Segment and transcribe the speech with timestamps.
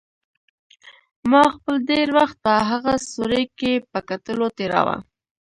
[1.31, 4.97] ما خپل ډېر وخت په هغه سوري کې په کتلو تېراوه.